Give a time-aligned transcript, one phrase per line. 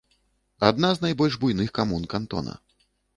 [0.69, 2.57] Адна з найбольш буйных камун кантона.